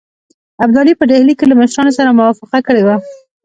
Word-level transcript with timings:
ابدالي 0.63 0.93
په 0.97 1.03
ډهلي 1.09 1.33
کې 1.37 1.45
له 1.47 1.55
مشرانو 1.61 1.91
سره 1.97 2.17
موافقه 2.19 2.59
کړې 2.67 2.81
وه. 2.87 2.95